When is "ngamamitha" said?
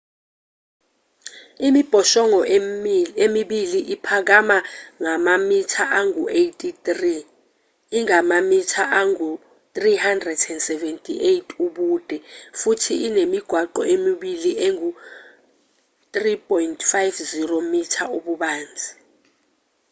5.03-5.83